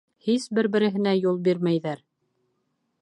Һис 0.27 0.47
бер-береһенә 0.59 1.13
юл 1.17 1.37
бирмәйҙәр. 1.49 2.01